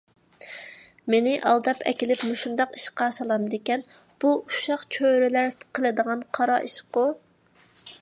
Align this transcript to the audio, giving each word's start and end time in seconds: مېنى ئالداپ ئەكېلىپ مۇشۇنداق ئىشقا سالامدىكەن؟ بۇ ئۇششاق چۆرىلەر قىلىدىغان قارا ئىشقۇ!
مېنى 1.13 1.33
ئالداپ 1.49 1.83
ئەكېلىپ 1.91 2.23
مۇشۇنداق 2.31 2.73
ئىشقا 2.79 3.11
سالامدىكەن؟ 3.19 3.87
بۇ 4.25 4.35
ئۇششاق 4.41 4.89
چۆرىلەر 4.97 5.55
قىلىدىغان 5.71 6.29
قارا 6.41 6.61
ئىشقۇ! 6.71 7.11